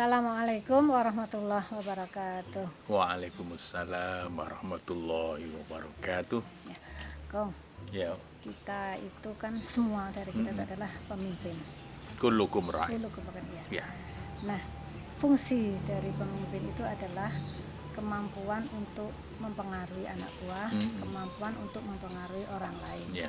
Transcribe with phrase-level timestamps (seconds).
[0.00, 2.88] Assalamualaikum warahmatullahi wabarakatuh.
[2.88, 6.40] Waalaikumsalam warahmatullahi wabarakatuh.
[6.40, 6.78] Ya,
[7.28, 7.52] Kong,
[7.92, 11.52] Ya, kita itu kan semua dari kita itu adalah pemimpin.
[12.16, 12.96] kullukum ra'i.
[12.96, 13.68] Dulu kepekerjaan.
[13.68, 13.84] Ya.
[14.48, 14.56] Nah,
[15.20, 17.28] fungsi dari pemimpin itu adalah
[17.92, 20.96] kemampuan untuk mempengaruhi anak buah, Mm-mm.
[21.04, 23.28] kemampuan untuk mempengaruhi orang lain.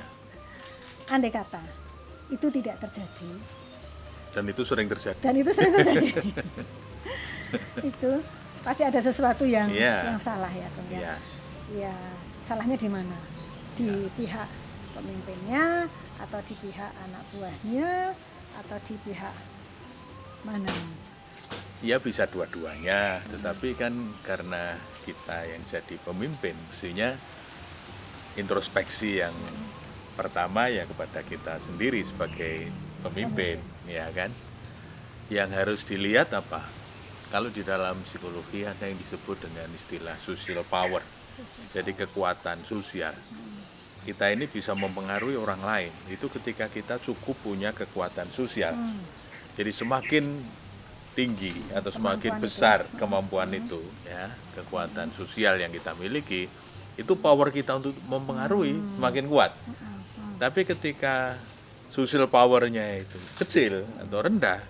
[1.12, 1.60] Andai kata
[2.32, 3.60] itu tidak terjadi,
[4.32, 5.18] Dan itu sering terjadi.
[5.20, 6.08] dan itu sering terjadi,
[7.92, 8.10] itu
[8.64, 10.08] pasti ada sesuatu yang Iya.
[10.08, 11.00] yang salah ya, Kong ya.
[11.00, 11.14] Ya.
[11.72, 11.96] Ya,
[12.40, 13.16] salahnya di mana?
[13.76, 14.48] Di pihak
[14.92, 15.84] pemimpinnya
[16.16, 18.16] atau di pihak anak buahnya
[18.56, 19.34] atau di pihak
[20.44, 20.72] mana?
[21.82, 23.92] Ya bisa dua-duanya, tetapi kan
[24.22, 27.12] karena kita yang jadi pemimpin, mestinya
[28.32, 29.34] introspeksi yang
[30.14, 32.70] pertama ya kepada kita sendiri sebagai
[33.02, 34.30] pemimpin, ya kan?
[35.28, 36.62] Yang harus dilihat apa?
[37.32, 41.00] Kalau di dalam psikologi ada yang disebut dengan istilah social power,
[41.72, 43.16] jadi kekuatan sosial.
[44.02, 45.92] Kita ini bisa mempengaruhi orang lain.
[46.10, 48.74] Itu ketika kita cukup punya kekuatan sosial.
[48.74, 48.98] Hmm.
[49.54, 50.24] Jadi semakin
[51.12, 52.44] tinggi atau semakin Kemampuan itu.
[52.48, 56.48] besar kemampuan itu, ya kekuatan sosial yang kita miliki,
[56.96, 59.52] itu power kita untuk mempengaruhi semakin kuat.
[60.40, 61.36] Tapi ketika
[61.92, 64.64] social powernya itu kecil atau rendah,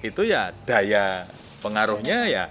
[0.00, 1.28] itu ya daya
[1.60, 2.44] pengaruhnya ya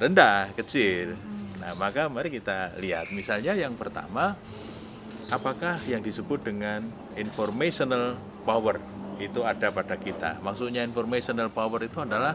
[0.00, 1.12] rendah, kecil.
[1.60, 4.32] Nah, maka mari kita lihat misalnya yang pertama
[5.28, 6.80] apakah yang disebut dengan
[7.20, 8.16] informational
[8.48, 8.80] power
[9.20, 10.40] itu ada pada kita.
[10.40, 12.32] Maksudnya informational power itu adalah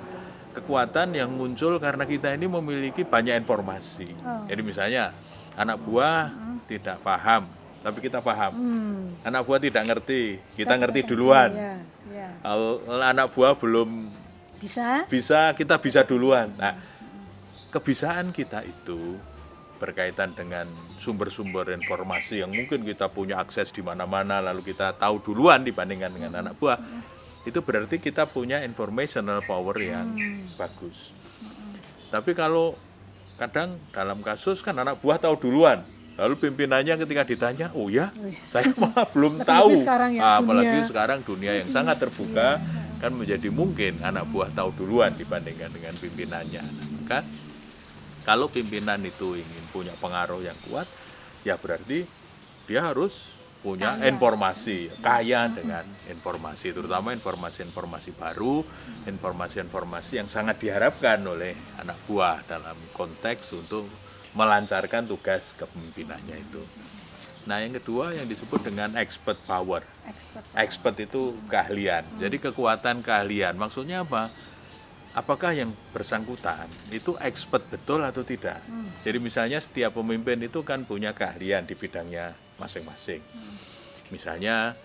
[0.53, 4.07] kekuatan yang muncul karena kita ini memiliki banyak informasi.
[4.21, 4.45] Oh.
[4.45, 5.11] Jadi misalnya
[5.57, 6.31] anak buah
[6.69, 7.49] tidak paham,
[7.85, 8.53] tapi kita paham.
[8.57, 9.13] Hmm.
[9.21, 11.53] Anak buah tidak ngerti, kita ngerti duluan.
[11.53, 11.77] Ya,
[12.09, 12.29] ya.
[12.41, 14.09] Kalau anak buah belum
[14.57, 15.05] Bisa?
[15.05, 16.49] bisa, kita bisa duluan.
[16.57, 16.81] Nah,
[17.69, 19.21] kebisaan kita itu
[19.77, 20.65] berkaitan dengan
[20.97, 26.31] sumber-sumber informasi yang mungkin kita punya akses di mana-mana lalu kita tahu duluan dibandingkan dengan
[26.39, 26.79] anak buah
[27.43, 30.15] itu berarti kita punya informational power yang
[30.55, 31.11] bagus
[32.07, 32.71] tapi kalau
[33.35, 35.83] kadang dalam kasus kan anak buah tahu duluan
[36.15, 38.07] lalu pimpinannya ketika ditanya oh ya
[38.47, 39.75] saya malah belum tahu.
[39.75, 40.87] sekarang ya, Ah, apalagi dunia.
[40.87, 42.59] sekarang dunia yang sangat terbuka
[42.95, 46.63] kan menjadi mungkin anak buah tahu duluan dibandingkan dengan pimpinannya.
[46.95, 47.19] Maka
[48.23, 50.87] kalau pimpinan itu ingin punya pengaruh yang kuat,
[51.43, 52.07] ya berarti
[52.65, 58.63] dia harus punya informasi, kaya dengan informasi, terutama informasi-informasi baru,
[59.05, 63.85] informasi-informasi yang sangat diharapkan oleh anak buah dalam konteks untuk
[64.35, 66.61] melancarkan tugas kepemimpinannya itu.
[67.45, 69.85] Nah, yang kedua yang disebut dengan expert power.
[70.09, 70.43] Expert.
[70.57, 72.03] Expert itu keahlian.
[72.17, 73.53] Jadi kekuatan keahlian.
[73.55, 74.33] Maksudnya apa?
[75.15, 78.59] Apakah yang bersangkutan itu expert betul atau tidak?
[78.99, 83.23] Jadi misalnya setiap pemimpin itu kan punya keahlian di bidangnya masing-masing.
[84.11, 84.75] Misalnya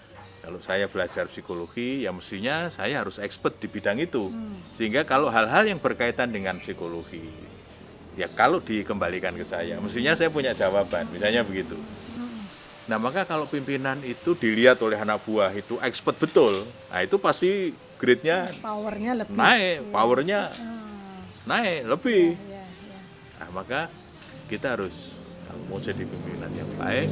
[0.40, 4.30] kalau saya belajar psikologi, ya mestinya saya harus expert di bidang itu.
[4.78, 7.26] Sehingga kalau hal-hal yang berkaitan dengan psikologi,
[8.20, 11.08] ya kalau dikembalikan ke saya, mestinya saya punya jawaban.
[11.08, 11.81] Misalnya begitu.
[12.84, 17.70] Nah maka kalau pimpinan itu dilihat oleh anak buah itu expert betul, nah itu pasti
[17.97, 19.32] grade-nya Powernya lebih.
[19.32, 21.22] naik, powernya Hmm.
[21.47, 22.34] naik lebih.
[22.44, 22.98] Ya, ya.
[23.38, 23.80] Nah maka
[24.50, 25.16] kita harus
[25.47, 27.09] kalau mau jadi pimpinan yang baik,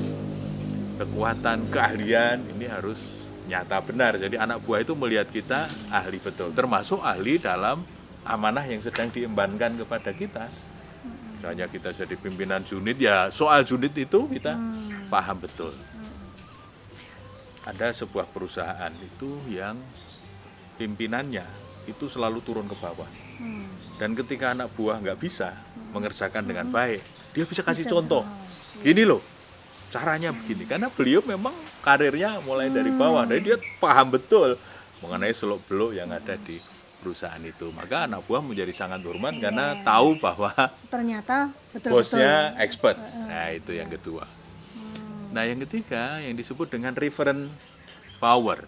[0.98, 2.98] kekuatan keahlian ini harus
[3.46, 4.18] nyata benar.
[4.18, 7.86] Jadi anak buah itu melihat kita ahli betul, termasuk ahli dalam
[8.26, 10.50] amanah yang sedang diembankan kepada kita.
[11.38, 14.58] Misalnya kita jadi pimpinan unit, ya soal unit itu kita
[15.06, 15.70] paham betul.
[17.62, 19.78] Ada sebuah perusahaan itu yang
[20.82, 21.46] pimpinannya
[21.86, 23.06] itu selalu turun ke bawah.
[23.38, 23.70] Hmm.
[24.02, 25.54] Dan ketika anak buah nggak bisa
[25.94, 27.02] mengerjakan dengan baik,
[27.34, 28.26] dia bisa kasih Bisa, contoh.
[28.26, 29.22] oh, Gini loh,
[29.94, 30.66] caranya begini.
[30.66, 31.54] Karena beliau memang
[31.86, 34.58] karirnya mulai dari bawah, jadi dia paham betul
[34.98, 36.58] mengenai seluk beluk yang ada di
[36.98, 37.70] perusahaan itu.
[37.72, 40.50] Maka anak buah menjadi sangat hormat karena tahu bahwa
[40.90, 41.92] Ternyata betul-betul.
[41.94, 42.98] bosnya expert.
[42.98, 44.26] Nah itu yang kedua.
[45.32, 47.48] Nah yang ketiga yang disebut dengan referent
[48.18, 48.66] power.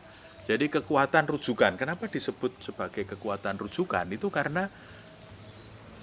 [0.49, 1.79] Jadi kekuatan rujukan.
[1.79, 4.07] Kenapa disebut sebagai kekuatan rujukan?
[4.11, 4.67] Itu karena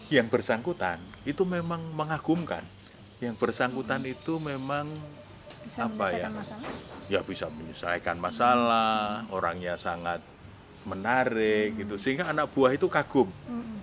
[0.07, 2.63] yang bersangkutan itu memang mengagumkan.
[3.19, 4.87] Yang bersangkutan itu memang
[5.67, 6.31] bisa apa ya?
[6.31, 6.71] masalah.
[7.11, 10.23] ya bisa menyelesaikan masalah, orangnya sangat
[10.87, 13.27] menarik gitu sehingga anak buah itu kagum.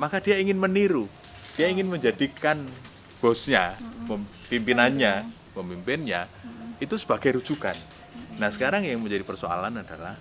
[0.01, 1.07] Maka dia ingin meniru.
[1.55, 2.59] Dia ingin menjadikan
[3.23, 3.79] bosnya,
[4.11, 6.27] pem- pimpinannya, pemimpinnya
[6.83, 7.77] itu sebagai rujukan.
[8.35, 10.19] Nah, sekarang yang menjadi persoalan adalah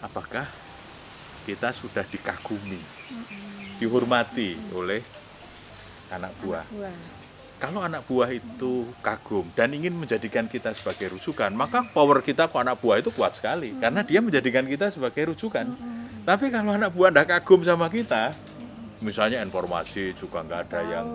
[0.00, 0.48] apakah
[1.44, 2.80] kita sudah dikagumi,
[3.76, 5.04] dihormati oleh
[6.08, 6.64] anak buah.
[6.72, 7.23] Buah.
[7.64, 12.60] Kalau anak buah itu kagum dan ingin menjadikan kita sebagai rujukan, maka power kita ke
[12.60, 13.72] anak buah itu kuat sekali.
[13.80, 15.72] Karena dia menjadikan kita sebagai rujukan.
[16.28, 18.36] Tapi kalau anak buah tidak kagum sama kita,
[19.00, 21.08] misalnya informasi juga nggak ada yang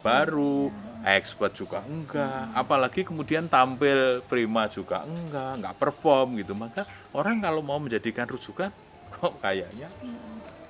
[0.00, 0.72] baru,
[1.04, 7.60] expert juga enggak, apalagi kemudian tampil prima juga enggak, nggak perform gitu, maka orang kalau
[7.60, 8.72] mau menjadikan rujukan
[9.12, 9.92] kok kayaknya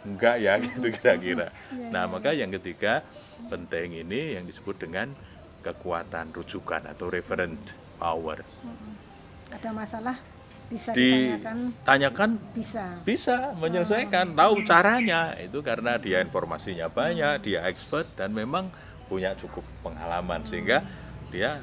[0.02, 1.54] enggak ya gitu kira-kira.
[1.94, 3.06] Nah maka yang ketiga
[3.46, 5.14] penting ini yang disebut dengan
[5.62, 7.58] kekuatan rujukan atau referent
[7.98, 8.42] power.
[9.48, 10.16] ada masalah?
[10.68, 11.56] Bisa Ditanyakan?
[11.72, 12.84] ditanyakan bisa.
[13.00, 15.32] bisa menyelesaikan, tahu caranya.
[15.40, 18.68] Itu karena dia informasinya banyak, dia expert dan memang
[19.08, 20.44] punya cukup pengalaman.
[20.44, 20.84] Sehingga
[21.32, 21.56] dia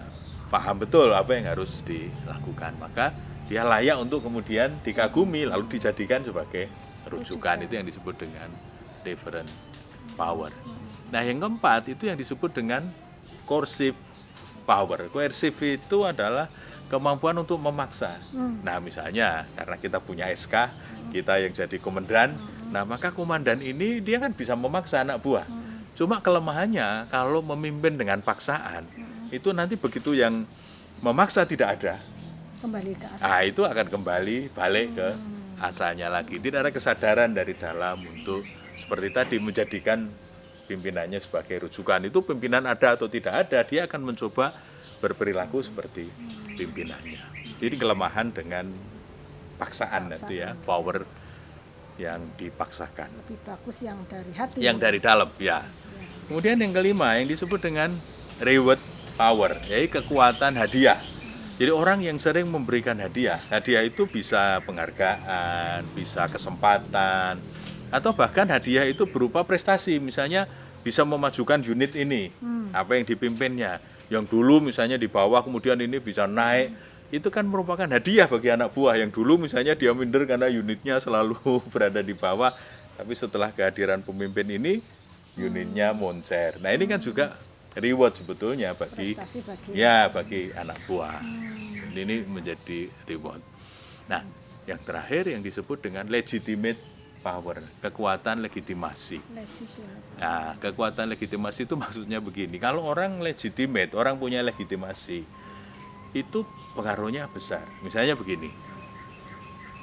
[0.49, 2.73] paham betul apa yang harus dilakukan.
[2.81, 3.13] Maka
[3.45, 6.65] dia layak untuk kemudian dikagumi lalu dijadikan sebagai
[7.05, 7.61] rujukan.
[7.61, 8.49] Itu yang disebut dengan
[9.05, 9.49] different
[10.17, 10.49] power.
[11.15, 12.83] Nah, yang keempat itu yang disebut dengan
[13.47, 13.95] coercive
[14.67, 15.07] power.
[15.07, 16.51] Coercive itu adalah
[16.91, 18.19] kemampuan untuk memaksa.
[18.35, 20.67] Nah, misalnya karena kita punya SK,
[21.15, 22.35] kita yang jadi komandan,
[22.67, 25.47] nah maka komandan ini dia kan bisa memaksa anak buah.
[25.95, 28.83] Cuma kelemahannya kalau memimpin dengan paksaan,
[29.31, 30.43] itu nanti begitu yang
[30.99, 31.95] memaksa tidak ada,
[32.59, 33.23] Kembali ke asal.
[33.23, 35.07] Nah, itu akan kembali balik ke
[35.63, 36.43] asalnya lagi.
[36.43, 38.43] Tidak ada kesadaran dari dalam untuk
[38.75, 40.11] seperti tadi menjadikan
[40.65, 42.03] pimpinannya sebagai rujukan.
[42.09, 44.51] Itu pimpinan ada atau tidak ada, dia akan mencoba
[44.99, 46.09] berperilaku seperti
[46.57, 47.55] pimpinannya.
[47.61, 48.67] Jadi kelemahan dengan
[49.55, 51.05] paksaan nanti ya, power
[51.95, 53.07] yang dipaksakan.
[53.23, 54.57] Lebih bagus yang dari hati.
[54.59, 55.63] Yang dari dalam, ya.
[56.27, 57.95] Kemudian yang kelima yang disebut dengan
[58.43, 58.81] reward
[59.15, 60.99] power, yaitu kekuatan hadiah.
[61.55, 67.39] Jadi orang yang sering memberikan hadiah, hadiah itu bisa penghargaan, bisa kesempatan,
[67.95, 70.51] atau bahkan hadiah itu berupa prestasi, misalnya
[70.83, 72.27] bisa memajukan unit ini,
[72.75, 73.79] apa yang dipimpinnya.
[74.11, 76.75] Yang dulu misalnya di bawah kemudian ini bisa naik,
[77.09, 81.39] itu kan merupakan hadiah bagi anak buah yang dulu misalnya dia minder karena unitnya selalu
[81.71, 82.51] berada di bawah,
[82.99, 84.83] tapi setelah kehadiran pemimpin ini
[85.39, 86.59] unitnya moncer.
[86.59, 87.31] Nah ini kan juga
[87.79, 91.23] reward sebetulnya bagi Prestasi bagi ya bagi anak buah.
[91.95, 93.39] Jadi Ini menjadi reward.
[94.11, 94.21] Nah
[94.67, 96.94] yang terakhir yang disebut dengan legitimate
[97.25, 99.17] power, kekuatan legitimasi.
[100.21, 102.61] Nah, kekuatan legitimasi itu maksudnya begini.
[102.61, 105.25] Kalau orang legitimate, orang punya legitimasi,
[106.13, 106.39] itu
[106.77, 107.65] pengaruhnya besar.
[107.81, 108.53] Misalnya begini,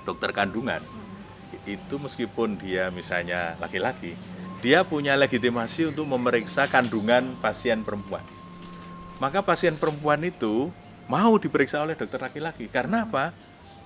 [0.07, 0.79] dokter kandungan
[1.67, 4.15] itu meskipun dia misalnya laki-laki,
[4.63, 8.23] dia punya legitimasi untuk memeriksa kandungan pasien perempuan.
[9.19, 10.71] Maka pasien perempuan itu
[11.11, 12.71] mau diperiksa oleh dokter laki-laki.
[12.71, 13.35] Karena apa?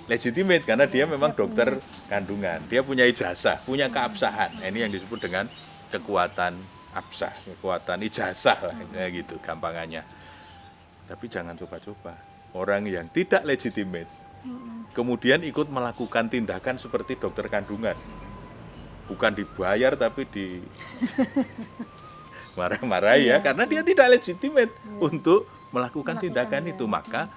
[0.06, 1.74] Legitimate karena dia memang dokter
[2.06, 2.62] kandungan.
[2.70, 4.62] Dia punya ijazah, punya keabsahan.
[4.62, 5.50] Nah, Ini yang disebut dengan
[5.90, 6.54] kekuatan
[6.94, 10.06] absah, kekuatan ijazah lah kayak gitu gampangannya.
[11.10, 12.14] Tapi jangan coba-coba.
[12.54, 14.08] Orang yang tidak legitimate
[14.96, 17.98] kemudian ikut melakukan tindakan seperti dokter kandungan.
[19.06, 20.64] Bukan dibayar tapi di
[22.58, 27.28] marah-marahi ya karena dia tidak legitimate untuk melakukan tindakan itu maka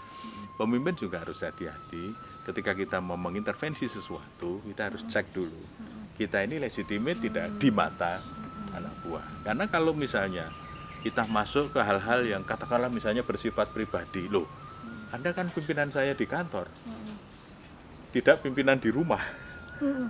[0.59, 2.11] pemimpin juga harus hati-hati
[2.43, 5.55] ketika kita mau mengintervensi sesuatu kita harus cek dulu
[6.19, 8.19] kita ini legitimate tidak di mata
[8.75, 10.51] anak buah karena kalau misalnya
[10.99, 14.43] kita masuk ke hal-hal yang katakanlah misalnya bersifat pribadi loh
[15.15, 16.67] anda kan pimpinan saya di kantor
[18.11, 19.23] tidak pimpinan di rumah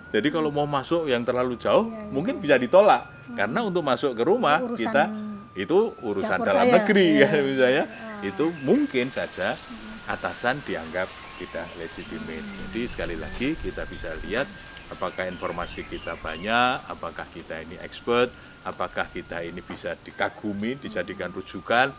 [0.10, 2.10] jadi kalau mau masuk yang terlalu jauh, Iya, iya.
[2.10, 3.06] mungkin bisa ditolak.
[3.38, 5.04] Karena untuk masuk ke rumah Urusan kita
[5.54, 6.74] itu urusan dalam saya.
[6.82, 7.30] negeri Iya.
[7.30, 7.86] ya misalnya.
[8.26, 9.54] Itu mungkin saja
[10.10, 11.06] atasan dianggap
[11.38, 12.44] tidak legitimate.
[12.44, 14.50] Jadi sekali lagi kita bisa lihat
[14.90, 18.34] apakah informasi kita banyak, apakah kita ini expert,
[18.66, 21.94] apakah kita ini bisa dikagumi, dijadikan rujukan,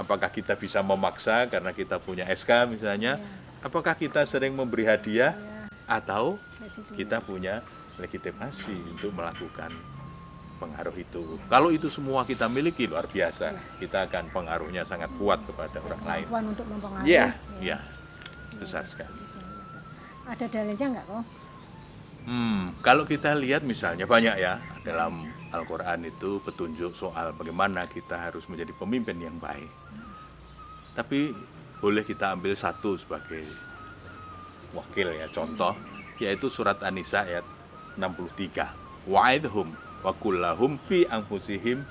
[0.00, 3.20] apakah kita bisa memaksa karena kita punya SK misalnya,
[3.60, 5.36] apakah kita sering memberi hadiah
[5.84, 6.96] atau Legitimate.
[6.96, 7.54] kita punya
[8.00, 9.99] legitimasi untuk melakukan
[10.60, 11.40] pengaruh itu.
[11.48, 16.24] Kalau itu semua kita miliki luar biasa, kita akan pengaruhnya sangat kuat kepada orang lain.
[16.28, 17.08] Kemampuan untuk mempengaruhi.
[17.08, 17.26] Iya,
[17.64, 17.78] iya,
[18.60, 19.16] besar sekali.
[20.28, 21.24] Ada dalilnya nggak kok?
[22.28, 28.44] Hmm, kalau kita lihat misalnya banyak ya dalam Al-Quran itu petunjuk soal bagaimana kita harus
[28.46, 29.72] menjadi pemimpin yang baik.
[30.92, 31.32] Tapi
[31.80, 33.48] boleh kita ambil satu sebagai
[34.76, 35.72] wakil ya contoh
[36.20, 37.46] yaitu surat An-Nisa ayat
[37.96, 39.08] 63.
[39.08, 41.84] Wa'idhum wa kullahum fi anfusihim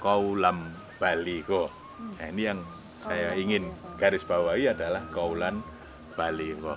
[0.00, 1.68] qaulam baligho.
[2.20, 2.60] Nah, ini yang
[3.04, 5.60] saya ingin garis bawahi adalah kaulan
[6.16, 6.76] baligho.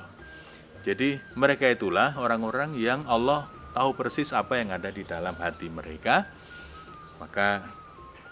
[0.88, 6.24] Jadi mereka itulah orang-orang yang Allah tahu persis apa yang ada di dalam hati mereka,
[7.20, 7.68] maka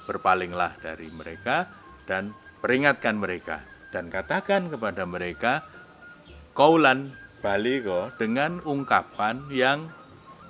[0.07, 1.67] berpalinglah dari mereka
[2.05, 2.31] dan
[2.61, 5.65] peringatkan mereka dan katakan kepada mereka
[6.55, 7.11] kaulan
[7.43, 9.89] baliko dengan ungkapan yang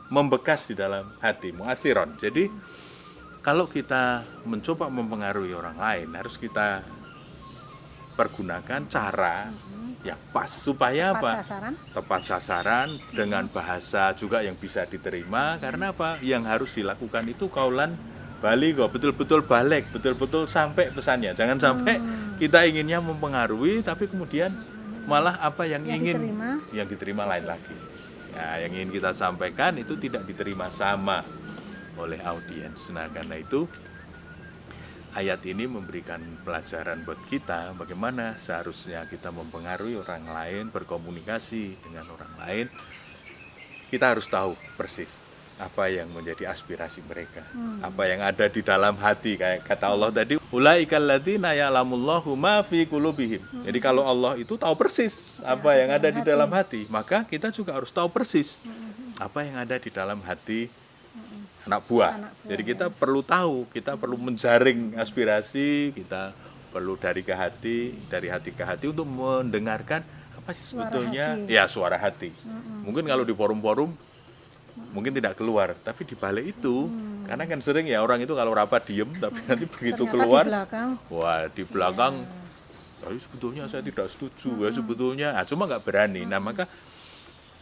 [0.10, 2.14] membekas di dalam hatimu asiron.
[2.18, 2.50] Jadi
[3.42, 6.82] kalau kita mencoba mempengaruhi orang lain harus kita
[8.16, 9.52] pergunakan cara
[10.06, 11.32] yang pas supaya Tepat apa?
[11.42, 11.74] sasaran.
[11.92, 16.22] Tepat sasaran dengan bahasa juga yang bisa diterima karena apa?
[16.22, 17.98] Yang harus dilakukan itu kaulan
[18.36, 21.34] Bali kok betul-betul balik, betul-betul sampai pesannya.
[21.34, 21.98] Jangan sampai
[22.38, 24.54] kita inginnya mempengaruhi tapi kemudian
[25.10, 26.50] malah apa yang, Yang ingin diterima.
[26.70, 27.76] yang diterima lain lagi.
[28.36, 31.24] Ya, yang ingin kita sampaikan itu tidak diterima sama
[31.96, 32.92] oleh audiens.
[32.92, 33.64] Nah, karena itu
[35.16, 42.34] ayat ini memberikan pelajaran buat kita bagaimana seharusnya kita mempengaruhi orang lain, berkomunikasi dengan orang
[42.44, 42.66] lain.
[43.88, 45.25] Kita harus tahu persis
[45.56, 47.40] apa yang menjadi aspirasi mereka,
[47.80, 52.84] apa yang ada di dalam hati kayak kata Allah tadi, ulaikal ladzina ya'lamullahu ma fi
[52.84, 53.40] qulubihim.
[53.64, 57.72] Jadi kalau Allah itu tahu persis apa yang ada di dalam hati, maka kita juga
[57.72, 58.60] harus tahu persis
[59.16, 60.68] apa yang ada di dalam hati
[61.66, 62.14] anak buah.
[62.14, 66.36] Anak buah, Jadi kita perlu tahu, kita perlu menjaring aspirasi, kita
[66.70, 70.04] perlu dari ke hati, dari hati ke hati untuk mendengarkan
[70.36, 71.26] apa sih Suara sebetulnya.
[71.40, 71.48] hati.
[71.56, 72.30] ya suara hati.
[72.86, 73.96] Mungkin kalau di forum-forum
[74.92, 76.88] mungkin tidak keluar, tapi di balik itu
[77.26, 80.52] karena kan sering ya orang itu kalau rapat diem, tapi nanti begitu Ternyata keluar, di
[80.52, 80.90] belakang.
[81.10, 82.14] wah di belakang,
[83.02, 86.28] "Ah, sebetulnya saya tidak setuju ya sebetulnya, ah, cuma nggak berani.
[86.28, 86.68] Nah maka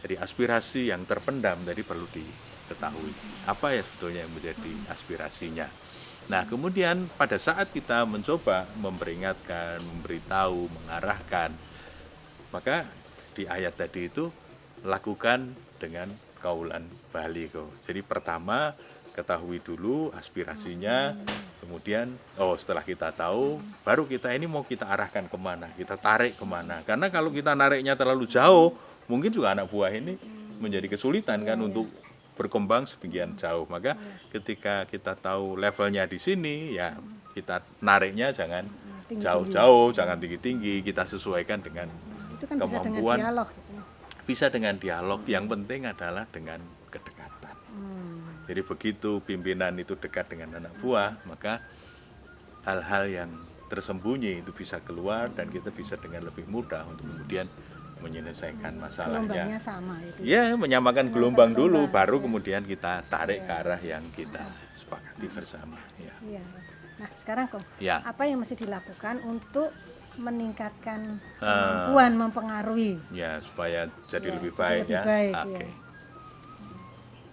[0.03, 3.13] dari aspirasi yang terpendam tadi perlu diketahui.
[3.47, 5.67] Apa ya sebetulnya yang menjadi aspirasinya.
[6.27, 11.51] Nah kemudian pada saat kita mencoba memperingatkan, memberitahu, mengarahkan,
[12.51, 12.83] maka
[13.33, 14.27] di ayat tadi itu
[14.83, 16.11] lakukan dengan
[16.43, 16.83] kaulan
[17.15, 17.71] baliko.
[17.87, 18.75] Jadi pertama
[19.15, 21.15] ketahui dulu aspirasinya,
[21.63, 26.35] kemudian oh setelah kita tahu, baru kita ini mau kita arahkan ke mana, kita tarik
[26.35, 26.83] ke mana.
[26.83, 28.75] Karena kalau kita nariknya terlalu jauh,
[29.07, 30.19] mungkin juga anak buah ini
[30.59, 31.87] menjadi kesulitan kan untuk
[32.35, 33.63] berkembang sebagian jauh.
[33.71, 33.95] Maka
[34.35, 36.97] ketika kita tahu levelnya di sini, ya
[37.31, 38.67] kita nariknya jangan
[39.07, 41.87] jauh-jauh, jangan tinggi-tinggi, kita sesuaikan dengan
[42.33, 43.47] itu kan bisa dengan kemampuan dialog.
[44.23, 48.45] Bisa dengan dialog yang penting adalah dengan kedekatan Hmm.
[48.45, 51.57] jadi begitu pimpinan itu dekat dengan anak buah maka
[52.63, 53.29] hal-hal yang
[53.65, 57.49] tersembunyi itu bisa keluar dan kita bisa dengan lebih mudah untuk kemudian
[57.97, 60.19] menyelesaikan Gelombangnya masalahnya sama itu.
[60.21, 64.43] ya menyamakan gelombang dulu baru kemudian kita tarik ke arah yang kita
[64.75, 66.43] sepakati bersama ya Iya.
[66.93, 67.99] Nah, sekarang kok Ya.
[67.99, 69.73] apa yang mesti dilakukan untuk
[70.15, 71.87] meningkatkan Ah.
[71.89, 72.99] kemampuan mempengaruhi?
[73.09, 75.03] ya supaya jadi Ya, lebih jadi baik lebih ya.
[75.03, 75.53] baik, Oke.
[75.59, 75.71] ya.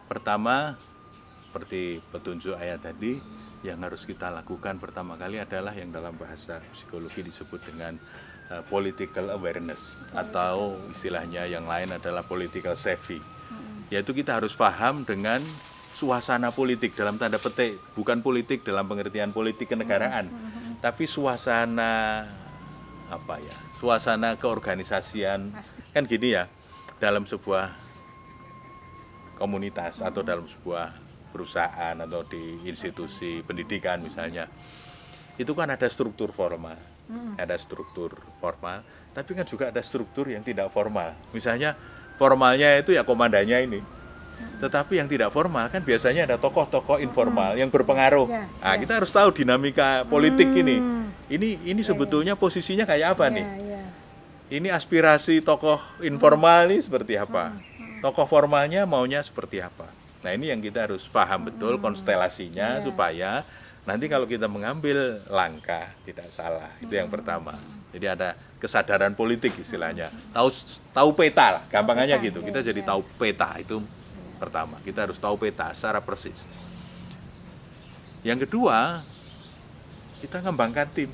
[0.07, 0.75] Pertama,
[1.45, 3.23] seperti petunjuk ayat tadi,
[3.61, 7.95] yang harus kita lakukan pertama kali adalah yang dalam bahasa psikologi disebut dengan
[8.49, 13.21] uh, political awareness atau istilahnya yang lain adalah political savvy.
[13.87, 15.43] Yaitu kita harus paham dengan
[15.93, 20.31] suasana politik dalam tanda petik, bukan politik dalam pengertian politik kenegaraan,
[20.81, 22.25] tapi suasana
[23.11, 23.55] apa ya?
[23.77, 25.51] Suasana keorganisasian.
[25.91, 26.47] Kan gini ya,
[27.03, 27.75] dalam sebuah
[29.41, 30.93] komunitas atau dalam sebuah
[31.33, 34.45] perusahaan atau di institusi pendidikan misalnya
[35.41, 36.77] itu kan ada struktur formal.
[37.41, 41.17] Ada struktur formal tapi kan juga ada struktur yang tidak formal.
[41.35, 41.75] Misalnya
[42.21, 43.81] formalnya itu ya komandannya ini.
[44.61, 48.29] Tetapi yang tidak formal kan biasanya ada tokoh-tokoh informal yang berpengaruh.
[48.29, 48.81] Ya, nah ya.
[48.85, 51.00] kita harus tahu dinamika politik ini
[51.31, 53.83] ini ini sebetulnya posisinya kayak apa nih Iya, iya.
[54.51, 57.55] ini aspirasi tokoh informal ini seperti apa?
[58.03, 59.87] Tokoh formalnya maunya seperti apa?
[60.21, 63.47] Nah ini yang kita harus paham betul konstelasinya supaya
[63.89, 67.57] nanti kalau kita mengambil langkah tidak salah itu yang pertama.
[67.95, 70.13] Jadi ada kesadaran politik istilahnya.
[70.35, 70.49] Tahu
[70.93, 72.45] tahu peta lah, gampangannya gitu.
[72.45, 72.89] iya, Kita jadi iya.
[72.91, 73.81] tahu peta itu
[74.37, 74.77] pertama.
[74.85, 76.41] Kita harus tahu peta secara persis.
[78.21, 79.01] Yang kedua
[80.21, 81.11] kita ngembangkan tim.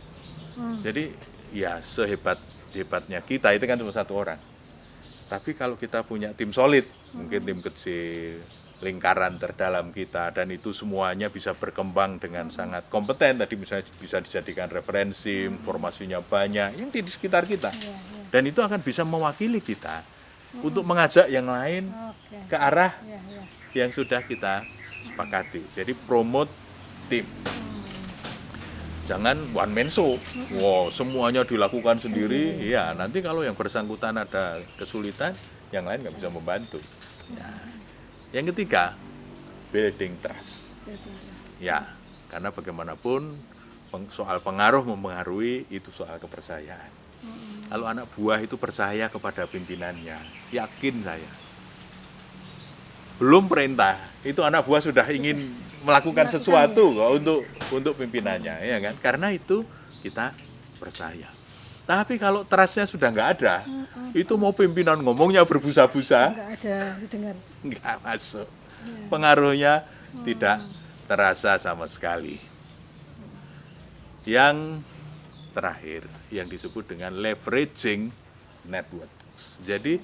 [0.58, 0.82] Hmm.
[0.82, 1.14] Jadi
[1.54, 2.42] ya sehebat
[2.74, 4.40] hebatnya kita itu kan cuma satu orang.
[5.26, 8.38] Tapi kalau kita punya tim solid, mungkin tim kecil,
[8.84, 13.40] lingkaran terdalam kita dan itu semuanya bisa berkembang dengan sangat kompeten.
[13.40, 17.72] Tadi misalnya bisa dijadikan referensi, informasinya banyak yang di sekitar kita.
[17.72, 18.22] Iya, iya.
[18.30, 20.04] Dan itu akan bisa mewakili kita
[20.60, 22.52] untuk mengajak yang lain Oke.
[22.52, 23.42] ke arah Iya, iya.
[23.82, 24.62] yang sudah kita
[25.10, 25.64] sepakati.
[25.72, 26.52] Jadi promote
[27.08, 27.24] tim.
[29.06, 30.18] Jangan one man show.
[30.58, 32.58] Wow, semuanya dilakukan sendiri.
[32.58, 35.30] Iya, nanti kalau yang bersangkutan ada kesulitan,
[35.70, 36.82] yang lain nggak bisa membantu.
[37.30, 37.46] Ya.
[38.34, 38.98] Yang ketiga,
[39.70, 40.74] building trust.
[41.62, 41.86] Ya,
[42.28, 43.38] karena bagaimanapun
[44.10, 46.90] soal pengaruh mempengaruhi itu soal kepercayaan.
[47.70, 50.18] Kalau anak buah itu percaya kepada pimpinannya,
[50.52, 51.32] yakin saya.
[53.16, 55.48] Belum perintah, itu anak buah sudah ingin
[55.84, 57.40] melakukan sesuatu kok untuk
[57.74, 58.94] untuk pimpinannya, ya kan?
[59.02, 59.66] Karena itu
[60.00, 60.32] kita
[60.78, 61.28] percaya.
[61.86, 63.62] Tapi kalau trustnya sudah nggak ada,
[64.10, 67.36] itu mau pimpinan ngomongnya berbusa-busa, nggak ada didengar.
[67.62, 68.48] nggak masuk.
[69.06, 69.86] Pengaruhnya
[70.26, 70.62] tidak
[71.06, 72.38] terasa sama sekali.
[74.26, 74.82] Yang
[75.54, 76.02] terakhir
[76.34, 78.10] yang disebut dengan leveraging
[78.66, 79.62] networks.
[79.62, 80.02] Jadi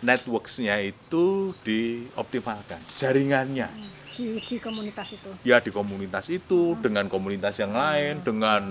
[0.00, 3.68] networksnya itu dioptimalkan, jaringannya
[4.12, 5.30] Di, di komunitas itu.
[5.42, 8.62] ya di komunitas itu dengan komunitas yang lain dengan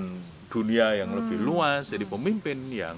[0.51, 2.97] dunia yang lebih luas jadi pemimpin yang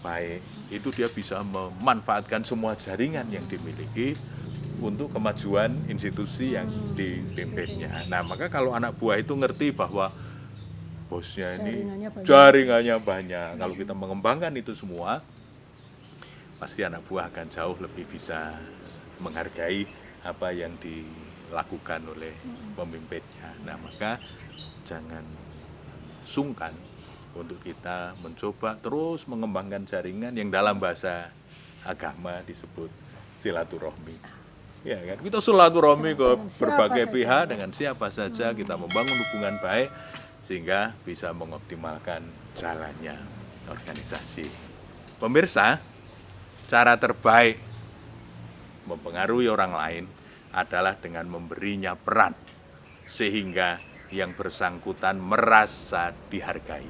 [0.00, 4.14] baik itu dia bisa memanfaatkan semua jaringan yang dimiliki
[4.78, 8.06] untuk kemajuan institusi yang dipimpinnya.
[8.06, 10.14] Nah, maka kalau anak buah itu ngerti bahwa
[11.10, 12.26] bosnya ini Jaringannya banyak.
[12.28, 13.48] jaringannya banyak.
[13.58, 15.18] Kalau kita mengembangkan itu semua,
[16.62, 18.54] pasti anak buah akan jauh lebih bisa
[19.18, 19.90] menghargai
[20.22, 20.78] apa yang
[21.48, 22.32] dilakukan oleh
[22.76, 23.48] pemimpinnya.
[23.64, 24.20] Nah, maka
[24.84, 25.24] jangan
[26.28, 26.76] sungkan
[27.32, 31.32] untuk kita mencoba terus mengembangkan jaringan yang dalam bahasa
[31.88, 32.92] agama disebut
[33.40, 34.16] silaturahmi.
[34.86, 36.28] Ya kan, kita silaturahmi ke
[36.60, 37.14] berbagai saja.
[37.16, 39.90] pihak dengan siapa saja kita membangun hubungan baik
[40.46, 42.22] sehingga bisa mengoptimalkan
[42.54, 43.16] jalannya
[43.68, 44.48] organisasi.
[45.18, 45.82] Pemirsa,
[46.70, 47.58] cara terbaik
[48.88, 50.04] mempengaruhi orang lain
[50.52, 52.32] adalah dengan memberinya peran
[53.04, 56.88] sehingga yang bersangkutan merasa dihargai.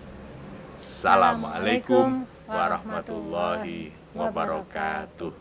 [0.79, 5.33] Assalamualaikum warahmatullahi wabarakatuh.